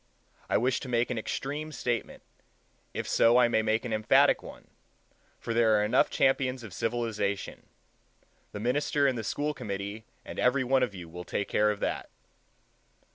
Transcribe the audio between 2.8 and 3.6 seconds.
if so I